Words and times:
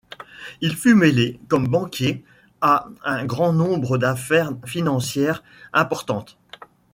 Il 0.61 0.75
fut 0.77 0.95
mêlé, 0.95 1.39
comme 1.47 1.67
banquier, 1.67 2.25
à 2.59 2.87
un 3.03 3.23
grand 3.25 3.53
nombre 3.53 3.99
d'affaires 3.99 4.55
financières 4.65 5.43
importantes. 5.73 6.39